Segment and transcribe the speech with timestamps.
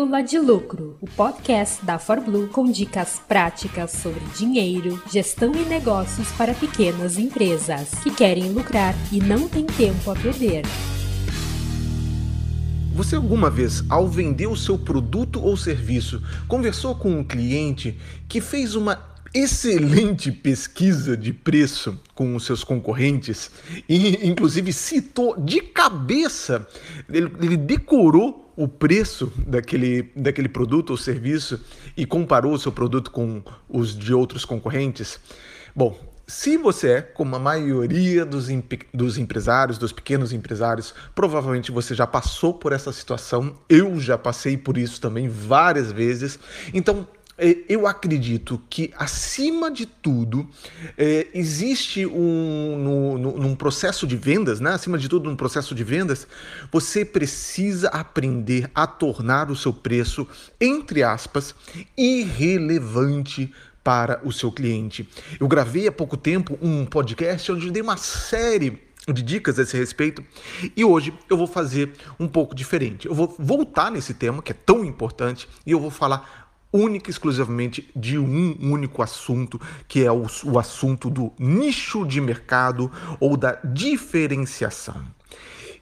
[0.00, 6.32] Pílula de Lucro, o podcast da ForBlue com dicas práticas sobre dinheiro, gestão e negócios
[6.32, 10.62] para pequenas empresas que querem lucrar e não têm tempo a perder.
[12.94, 18.40] Você alguma vez, ao vender o seu produto ou serviço, conversou com um cliente que
[18.40, 23.50] fez uma excelente pesquisa de preço com os seus concorrentes
[23.88, 26.66] e, inclusive, citou de cabeça,
[27.08, 31.58] ele, ele, decorou o preço daquele, daquele produto ou serviço
[31.96, 35.18] e comparou o seu produto com os de outros concorrentes?
[35.74, 38.48] Bom, se você é, como a maioria dos,
[38.92, 43.56] dos empresários, dos pequenos empresários, provavelmente você já passou por essa situação.
[43.66, 46.38] Eu já passei por isso também várias vezes.
[46.74, 47.08] Então,
[47.68, 50.46] eu acredito que, acima de tudo,
[50.96, 54.72] é, existe um, no, no, num processo de vendas, né?
[54.72, 56.26] acima de tudo, num processo de vendas,
[56.70, 60.26] você precisa aprender a tornar o seu preço,
[60.60, 61.54] entre aspas,
[61.96, 63.50] irrelevante
[63.82, 65.08] para o seu cliente.
[65.38, 69.62] Eu gravei há pouco tempo um podcast onde eu dei uma série de dicas a
[69.62, 70.24] esse respeito
[70.76, 73.06] e hoje eu vou fazer um pouco diferente.
[73.06, 76.39] Eu vou voltar nesse tema que é tão importante e eu vou falar
[76.72, 82.20] única e exclusivamente de um único assunto, que é o, o assunto do nicho de
[82.20, 85.02] mercado ou da diferenciação.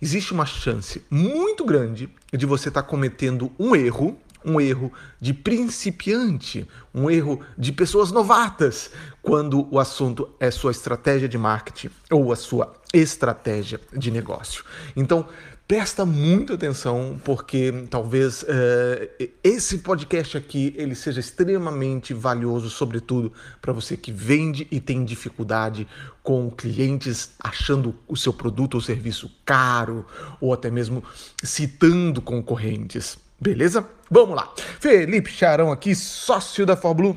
[0.01, 5.35] Existe uma chance muito grande de você estar tá cometendo um erro um erro de
[5.35, 12.33] principiante, um erro de pessoas novatas, quando o assunto é sua estratégia de marketing ou
[12.33, 14.65] a sua estratégia de negócio.
[14.97, 15.27] Então,
[15.69, 23.71] Presta muita atenção porque talvez uh, esse podcast aqui ele seja extremamente valioso, sobretudo para
[23.71, 25.87] você que vende e tem dificuldade
[26.23, 30.07] com clientes achando o seu produto ou serviço caro
[30.41, 31.05] ou até mesmo
[31.45, 33.19] citando concorrentes.
[33.39, 33.87] Beleza?
[34.11, 34.51] Vamos lá.
[34.81, 37.15] Felipe Charão aqui, sócio da Fórmula.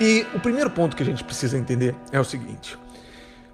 [0.00, 2.78] E o primeiro ponto que a gente precisa entender é o seguinte: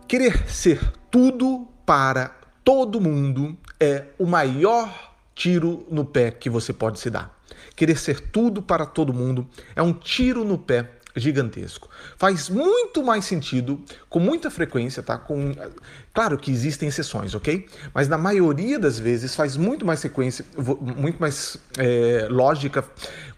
[0.08, 0.80] Querer ser
[1.10, 7.38] tudo para todo mundo é o maior tiro no pé que você pode se dar.
[7.76, 11.90] Querer ser tudo para todo mundo é um tiro no pé gigantesco.
[12.16, 15.18] Faz muito mais sentido, com muita frequência, tá?
[15.18, 15.52] Com,
[16.18, 17.64] claro que existem exceções, ok?
[17.94, 20.44] Mas na maioria das vezes faz muito mais sequência,
[20.96, 22.84] muito mais é, lógica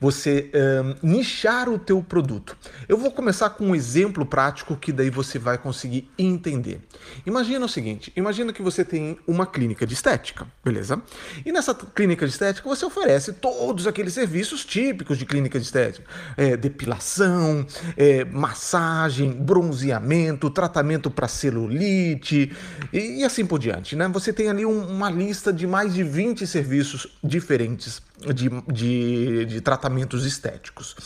[0.00, 2.56] você é, nichar o teu produto.
[2.88, 6.80] Eu vou começar com um exemplo prático que daí você vai conseguir entender.
[7.26, 11.02] Imagina o seguinte: imagina que você tem uma clínica de estética, beleza?
[11.44, 16.08] E nessa clínica de estética você oferece todos aqueles serviços típicos de clínica de estética:
[16.34, 22.50] é, depilação, é, massagem, bronzeamento, tratamento para celulite
[22.92, 23.96] e, e, assim por diante.
[23.96, 24.08] Né?
[24.08, 28.02] Você tem ali um, uma lista de mais de 20 serviços diferentes
[28.34, 30.96] de, de, de tratamentos estéticos.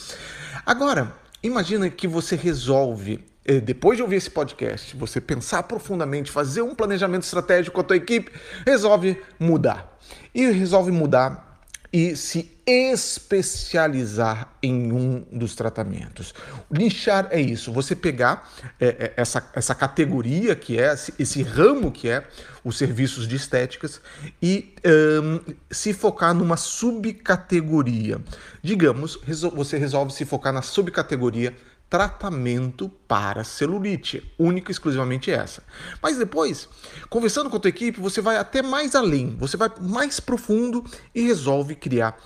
[0.65, 6.63] Agora, imagina que você resolve é, depois de ouvir esse podcast, você pensar profundamente, fazer
[6.63, 8.33] um planejamento estratégico com a tua equipe,
[8.65, 9.99] resolve mudar.
[10.35, 11.54] E resolve mudar
[11.95, 16.35] e se especializar em um dos tratamentos.
[16.69, 18.51] Nichar é isso, você pegar
[18.81, 22.27] é, é, essa, essa categoria que é, esse, esse, ramo que é
[22.65, 24.01] os serviços de estéticas
[24.43, 28.21] e um, se focar numa subcategoria.
[28.61, 29.17] Digamos,
[29.55, 31.55] você resolve se focar na subcategoria
[31.89, 35.63] tratamento para celulite, única e exclusivamente essa.
[36.03, 36.69] Mas depois,
[37.09, 40.85] conversando com a tua equipe, você vai até mais além, você vai mais profundo
[41.15, 42.19] e resolve criar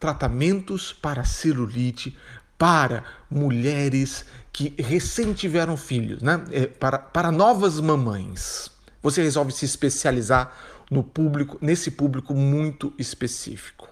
[0.00, 2.16] tratamentos para celulite
[2.56, 6.44] para mulheres que recém tiveram filhos, né?
[6.50, 8.70] É, para, para novas mamães.
[9.02, 10.54] Você resolve se especializar
[10.90, 13.88] no público, nesse público muito específico.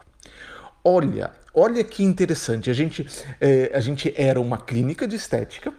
[0.84, 2.70] Olha, olha que interessante.
[2.70, 3.06] A gente,
[3.40, 5.72] é, a gente era uma clínica de estética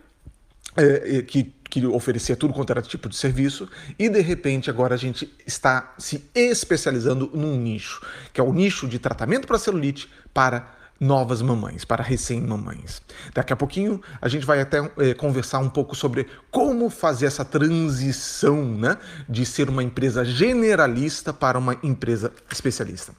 [0.75, 3.67] é, que, que oferecia tudo quanto era tipo de serviço,
[3.97, 8.01] e de repente agora a gente está se especializando num nicho,
[8.31, 13.01] que é o nicho de tratamento para celulite para novas mamães, para recém-mamães.
[13.33, 17.43] Daqui a pouquinho a gente vai até é, conversar um pouco sobre como fazer essa
[17.43, 18.97] transição né,
[19.27, 23.13] de ser uma empresa generalista para uma empresa especialista.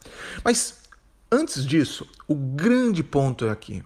[0.44, 0.81] Mas
[1.34, 3.82] Antes disso, o grande ponto é aqui.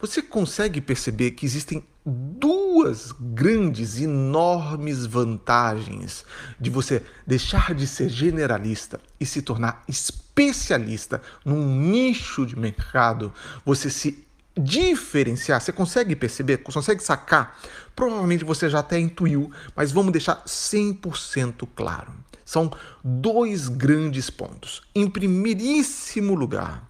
[0.00, 6.24] Você consegue perceber que existem duas grandes, enormes vantagens
[6.58, 13.32] de você deixar de ser generalista e se tornar especialista num nicho de mercado,
[13.64, 14.26] você se
[14.58, 17.56] diferenciar, você consegue perceber, consegue sacar?
[17.94, 22.12] Provavelmente você já até intuiu, mas vamos deixar 100% claro.
[22.50, 22.68] São
[23.04, 24.82] dois grandes pontos.
[24.92, 26.82] Em primeiríssimo lugar,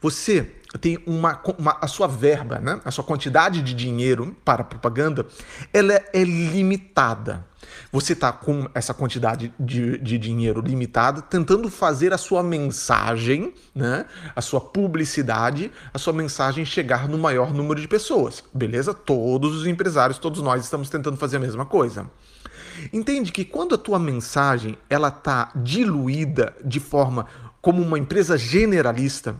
[0.00, 2.80] você tem uma, uma, a sua verba, né?
[2.82, 5.26] a sua quantidade de dinheiro para propaganda,
[5.74, 7.44] ela é limitada.
[7.92, 14.06] Você está com essa quantidade de, de, dinheiro limitada, tentando fazer a sua mensagem, né?
[14.34, 18.42] a sua publicidade, a sua mensagem chegar no maior número de pessoas.
[18.54, 18.94] Beleza?
[18.94, 22.06] Todos os empresários, todos nós estamos tentando fazer a mesma coisa.
[22.92, 27.26] Entende que quando a tua mensagem ela está diluída de forma
[27.60, 29.36] como uma empresa generalista,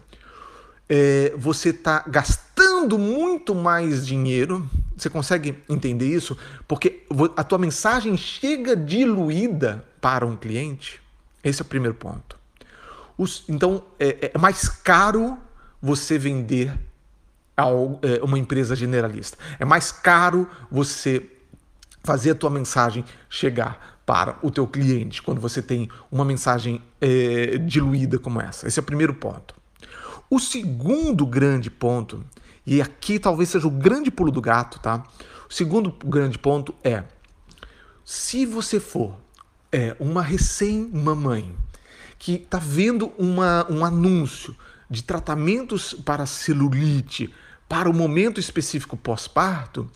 [0.88, 4.68] é, você está gastando muito mais dinheiro.
[4.96, 6.36] Você consegue entender isso?
[6.68, 7.04] Porque
[7.36, 11.00] a tua mensagem chega diluída para um cliente.
[11.42, 12.38] Esse é o primeiro ponto.
[13.16, 15.38] Os, então, é, é, mais caro
[15.80, 16.72] você vender
[17.56, 17.66] a
[18.02, 19.38] é, uma empresa generalista.
[19.58, 21.30] É mais caro você
[22.04, 27.58] fazer a tua mensagem chegar para o teu cliente quando você tem uma mensagem é,
[27.58, 28.68] diluída como essa.
[28.68, 29.54] Esse é o primeiro ponto.
[30.30, 32.24] O segundo grande ponto,
[32.66, 35.02] e aqui talvez seja o grande pulo do gato, tá?
[35.48, 37.04] O segundo grande ponto é:
[38.04, 39.16] se você for
[39.72, 41.54] é, uma recém-mamãe
[42.18, 44.54] que está vendo uma, um anúncio
[44.88, 47.32] de tratamentos para celulite
[47.68, 49.90] para o momento específico pós-parto,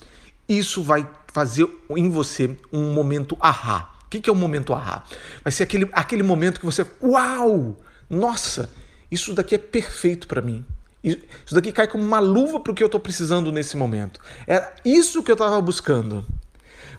[0.48, 3.94] isso vai fazer em você um momento ahá.
[4.06, 5.04] O que é o um momento ahá?
[5.44, 7.76] Vai ser aquele, aquele momento que você, uau,
[8.08, 8.70] nossa,
[9.10, 10.64] isso daqui é perfeito para mim.
[11.02, 14.20] Isso daqui cai como uma luva para o que eu estou precisando nesse momento.
[14.46, 16.26] Era isso que eu estava buscando.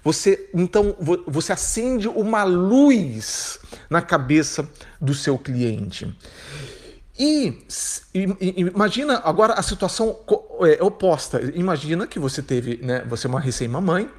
[0.04, 0.96] Você então
[1.28, 3.60] você acende uma luz
[3.90, 4.70] na cabeça
[5.02, 6.16] do seu cliente.
[7.20, 7.66] E,
[8.14, 10.18] e imagina agora a situação
[10.66, 11.42] é, oposta.
[11.56, 14.10] Imagina que você teve, né, você é uma recém-mamãe,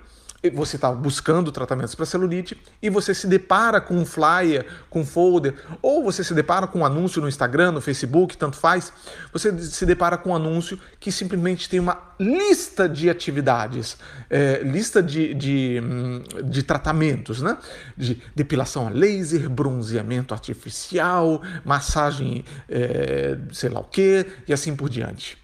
[0.49, 5.05] você está buscando tratamentos para celulite e você se depara com um flyer, com um
[5.05, 8.91] folder, ou você se depara com um anúncio no Instagram, no Facebook, tanto faz,
[9.33, 13.99] você se depara com um anúncio que simplesmente tem uma lista de atividades,
[14.31, 17.59] é, lista de, de, hum, de tratamentos, né?
[17.97, 24.89] De depilação a laser, bronzeamento artificial, massagem, é, sei lá o que, e assim por
[24.89, 25.40] diante.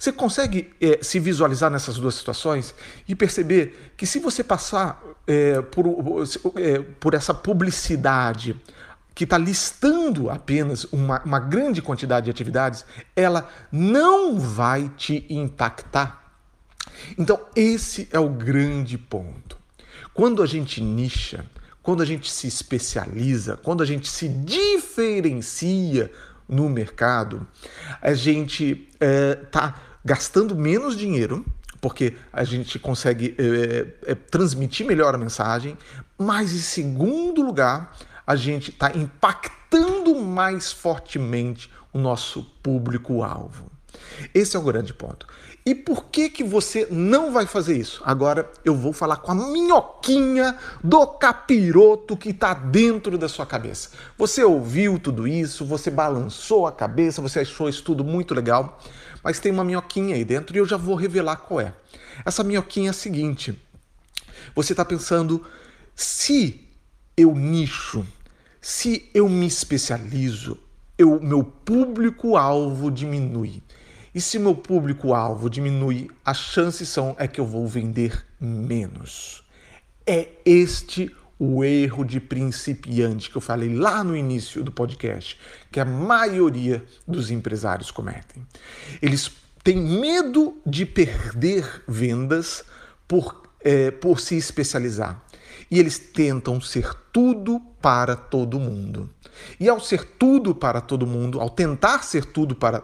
[0.00, 2.74] Você consegue é, se visualizar nessas duas situações
[3.06, 5.84] e perceber que se você passar é, por,
[6.56, 8.58] é, por essa publicidade
[9.14, 16.32] que está listando apenas uma, uma grande quantidade de atividades, ela não vai te impactar.
[17.18, 19.58] Então, esse é o grande ponto.
[20.14, 21.44] Quando a gente nicha,
[21.82, 26.10] quando a gente se especializa, quando a gente se diferencia
[26.48, 27.46] no mercado,
[28.00, 31.44] a gente está é, gastando menos dinheiro,
[31.80, 35.76] porque a gente consegue é, é, transmitir melhor a mensagem,
[36.18, 43.70] mas em segundo lugar, a gente está impactando mais fortemente o nosso público-alvo.
[44.34, 45.26] Esse é o grande ponto.
[45.64, 48.02] E por que que você não vai fazer isso?
[48.04, 53.90] Agora eu vou falar com a minhoquinha do capiroto que está dentro da sua cabeça.
[54.16, 58.80] Você ouviu tudo isso, você balançou a cabeça, você achou isso tudo muito legal,
[59.22, 61.74] mas tem uma minhoquinha aí dentro e eu já vou revelar qual é.
[62.24, 63.54] Essa minhoquinha é a seguinte:
[64.54, 65.44] você está pensando,
[65.94, 66.68] se
[67.16, 68.06] eu nicho,
[68.62, 70.58] se eu me especializo,
[70.96, 73.62] eu, meu público-alvo diminui.
[74.14, 79.44] E se meu público-alvo diminui, as chances são é que eu vou vender menos.
[80.06, 85.38] É este o erro de principiante que eu falei lá no início do podcast,
[85.70, 88.46] que a maioria dos empresários cometem.
[89.00, 89.30] Eles
[89.64, 92.62] têm medo de perder vendas
[93.08, 95.24] por, é, por se especializar.
[95.70, 99.10] E eles tentam ser tudo para todo mundo.
[99.58, 102.80] E ao ser tudo para todo mundo, ao tentar ser tudo para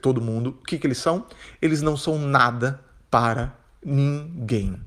[0.00, 1.26] todo mundo, o que, que eles são?
[1.60, 4.80] Eles não são nada para ninguém.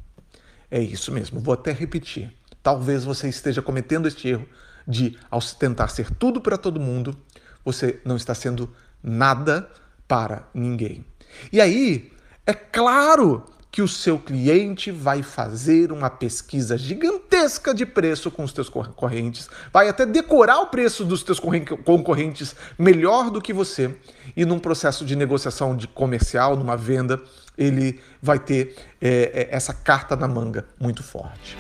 [0.69, 2.33] É isso mesmo, vou até repetir.
[2.61, 4.47] Talvez você esteja cometendo este erro
[4.87, 7.15] de, ao tentar ser tudo para todo mundo,
[7.63, 9.69] você não está sendo nada
[10.07, 11.05] para ninguém.
[11.51, 12.11] E aí,
[12.45, 18.53] é claro que o seu cliente vai fazer uma pesquisa gigantesca de preço com os
[18.53, 23.97] teus concorrentes, vai até decorar o preço dos teus concorrentes melhor do que você,
[24.37, 27.19] e num processo de negociação de comercial, numa venda,
[27.57, 31.57] ele vai ter é, essa carta na manga muito forte.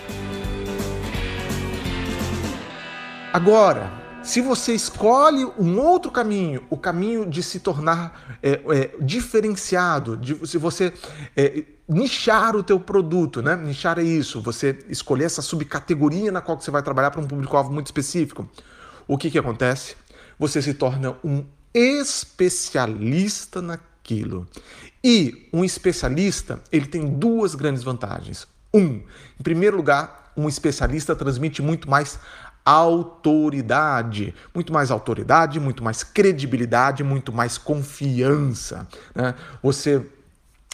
[3.33, 10.17] Agora, se você escolhe um outro caminho, o caminho de se tornar é, é, diferenciado,
[10.17, 10.93] de, se você
[11.35, 13.55] é, nichar o teu produto, né?
[13.55, 17.71] Nichar é isso, você escolher essa subcategoria na qual você vai trabalhar para um público-alvo
[17.71, 18.49] muito específico.
[19.07, 19.95] o que, que acontece?
[20.39, 24.47] Você se torna um especialista naquilo.
[25.03, 28.47] E um especialista, ele tem duas grandes vantagens.
[28.73, 29.01] Um,
[29.39, 32.19] em primeiro lugar, um especialista transmite muito mais
[32.65, 38.87] autoridade, muito mais autoridade, muito mais credibilidade, muito mais confiança.
[39.13, 39.35] Né?
[39.61, 40.05] Você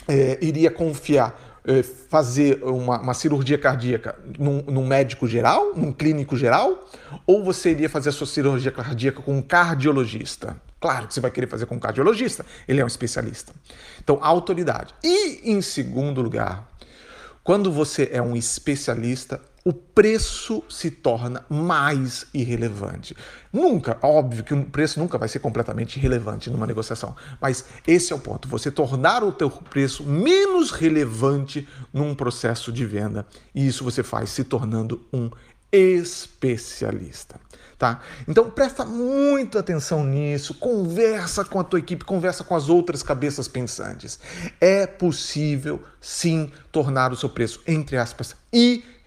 [0.07, 6.37] é, iria confiar é, fazer uma, uma, cirurgia cardíaca num, num, médico geral, num clínico
[6.37, 6.87] geral,
[7.27, 10.55] ou você iria fazer a sua cirurgia cardíaca com um cardiologista?
[10.79, 13.53] Claro que você vai querer fazer com um cardiologista, ele é um especialista.
[14.01, 14.93] Então, autoridade.
[15.03, 16.67] E, em segundo lugar,
[17.43, 23.15] quando você é um especialista, o preço se torna mais irrelevante.
[23.51, 28.15] Nunca, óbvio que o preço nunca vai ser completamente irrelevante numa negociação, mas esse é
[28.15, 33.83] o ponto, você tornar o teu preço menos relevante num processo de venda, e isso
[33.83, 35.29] você faz se tornando um
[35.71, 37.39] especialista.
[37.77, 38.01] Tá?
[38.27, 43.47] Então presta muita atenção nisso, conversa com a tua equipe, conversa com as outras cabeças
[43.47, 44.19] pensantes.
[44.59, 48.98] É possível sim tornar o seu preço, entre aspas, irrelevante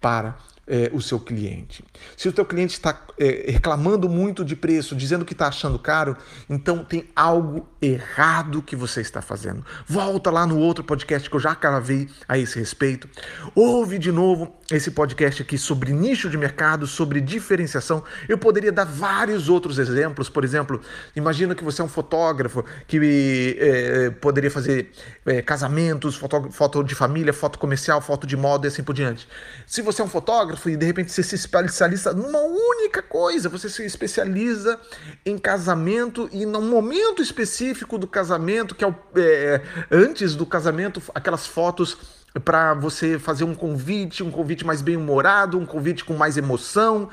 [0.00, 0.38] para
[0.70, 1.84] é, o seu cliente.
[2.16, 6.16] Se o teu cliente está é, reclamando muito de preço, dizendo que está achando caro,
[6.48, 9.66] então tem algo errado que você está fazendo.
[9.84, 13.08] Volta lá no outro podcast que eu já gravei a esse respeito.
[13.52, 18.04] Ouve de novo esse podcast aqui sobre nicho de mercado, sobre diferenciação.
[18.28, 20.30] Eu poderia dar vários outros exemplos.
[20.30, 20.80] Por exemplo,
[21.16, 24.92] imagina que você é um fotógrafo que é, poderia fazer
[25.26, 29.26] é, casamentos, foto, foto de família, foto comercial, foto de moda e assim por diante.
[29.66, 33.68] Se você é um fotógrafo e de repente você se especializa numa única coisa, você
[33.68, 34.78] se especializa
[35.24, 41.02] em casamento e num momento específico do casamento, que é, o, é antes do casamento,
[41.14, 41.96] aquelas fotos
[42.44, 47.08] para você fazer um convite, um convite mais bem humorado, um convite com mais emoção.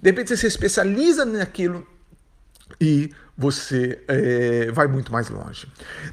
[0.00, 1.86] De repente você se especializa naquilo
[2.80, 3.10] e
[3.42, 5.66] você é, vai muito mais longe.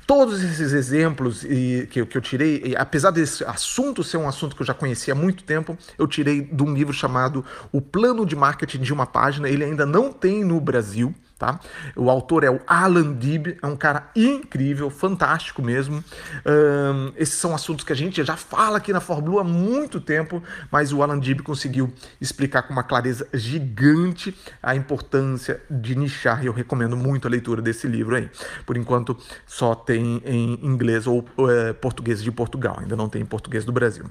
[0.07, 4.55] Todos esses exemplos e, que, que eu tirei, e, apesar desse assunto ser um assunto
[4.55, 8.25] que eu já conhecia há muito tempo, eu tirei de um livro chamado O Plano
[8.25, 9.47] de Marketing de uma Página.
[9.47, 11.13] Ele ainda não tem no Brasil.
[11.39, 11.57] Tá?
[11.95, 16.03] O autor é o Alan Dib, é um cara incrível, fantástico mesmo.
[16.45, 20.43] Um, esses são assuntos que a gente já fala aqui na Fórmula há muito tempo,
[20.69, 26.43] mas o Alan Dib conseguiu explicar com uma clareza gigante a importância de nichar.
[26.43, 28.29] E eu recomendo muito a leitura desse livro aí.
[28.65, 29.17] Por enquanto,
[29.47, 33.71] só tem em inglês ou é, português de Portugal, ainda não tem em português do
[33.71, 34.03] Brasil.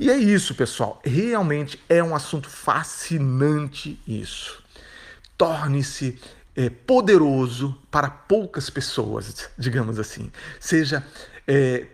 [0.00, 1.00] E é isso, pessoal.
[1.04, 4.64] Realmente é um assunto fascinante isso.
[5.38, 6.18] Torne-se
[6.56, 10.30] é, poderoso para poucas pessoas, digamos assim.
[10.58, 11.04] Seja
[11.46, 11.86] é,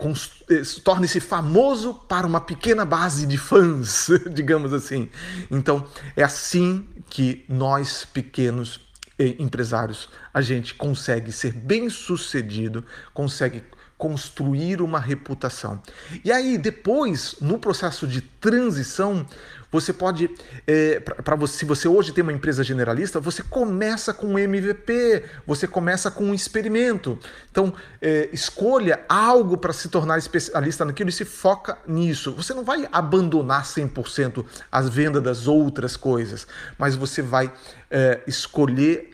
[0.49, 5.11] é, torne-se famoso para uma pequena base de fãs, digamos assim.
[5.51, 8.81] Então, é assim que nós, pequenos
[9.19, 13.63] é, empresários, a gente consegue ser bem sucedido, consegue
[14.03, 15.81] construir uma reputação.
[16.25, 19.25] E aí, depois, no processo de transição,
[19.71, 20.29] você pode,
[20.67, 25.23] é, para você, se você hoje tem uma empresa generalista, você começa com um MVP,
[25.47, 27.17] você começa com um experimento.
[27.53, 32.33] Então, é, escolha algo para se tornar especialista naquilo e se foca nisso.
[32.33, 36.45] Você não vai abandonar 100% as vendas das outras coisas,
[36.77, 37.53] mas você vai
[37.89, 39.11] é, escolher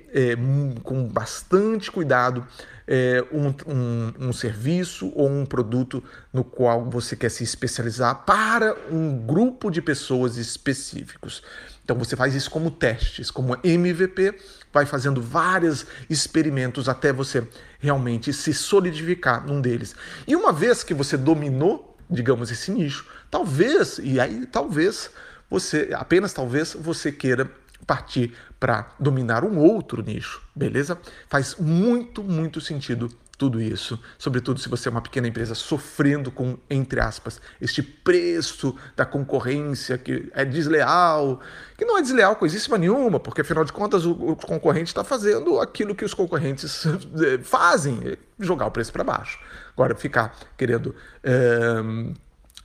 [0.82, 2.46] com bastante cuidado
[2.90, 6.02] é, um, um, um, serviço ou um produto
[6.32, 11.42] no qual você quer se especializar para um grupo de pessoas específicos.
[11.84, 14.34] Então você faz isso como testes, como MVP,
[14.72, 17.46] vai fazendo vários experimentos até você
[17.78, 19.94] realmente se solidificar num deles.
[20.26, 25.10] E uma vez que você dominou, digamos, esse nicho, talvez, e aí talvez
[25.50, 27.50] você, apenas talvez você queira
[27.88, 30.98] partir para dominar um outro nicho, beleza?
[31.26, 36.58] Faz muito, muito sentido tudo isso, sobretudo se você é uma pequena empresa sofrendo com,
[36.68, 41.40] entre aspas, este preço da concorrência que é desleal,
[41.76, 45.60] que não é desleal coisíssima nenhuma, porque afinal de contas o, o concorrente está fazendo
[45.60, 49.38] aquilo que os concorrentes eh, fazem, jogar o preço para baixo.
[49.72, 50.92] Agora, ficar querendo.
[51.22, 52.12] Eh,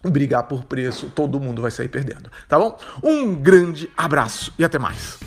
[0.09, 2.77] brigar por preço, todo mundo vai sair perdendo, tá bom?
[3.01, 5.19] Um grande abraço e até mais.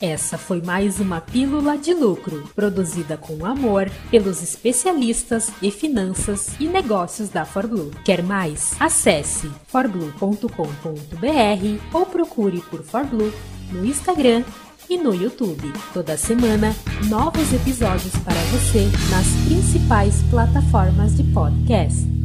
[0.00, 6.68] Essa foi mais uma Pílula de Lucro, produzida com amor pelos especialistas em finanças e
[6.68, 7.90] negócios da ForBlue.
[8.04, 8.76] Quer mais?
[8.78, 10.46] Acesse forblue.com.br
[11.92, 13.32] ou procure por ForBlue
[13.72, 14.44] no Instagram
[14.88, 15.72] e no YouTube.
[15.92, 16.74] Toda semana,
[17.08, 22.17] novos episódios para você nas principais plataformas de podcast.